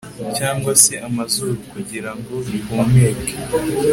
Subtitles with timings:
[0.37, 3.33] cyangwa se amazuru kugira ngo bihumeke